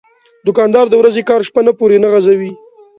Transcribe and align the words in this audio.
دوکاندار 0.45 0.85
د 0.89 0.93
ورځې 1.01 1.21
کار 1.29 1.41
شپه 1.47 1.61
نه 1.67 1.71
پورې 1.79 1.97
نه 2.03 2.07
غځوي. 2.13 2.51